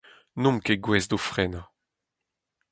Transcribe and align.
N'omp 0.41 0.59
ket 0.65 0.81
gouest 0.85 1.09
d'o 1.09 1.19
frenañ. 1.27 1.65